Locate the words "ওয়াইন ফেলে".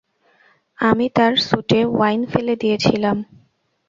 1.87-2.53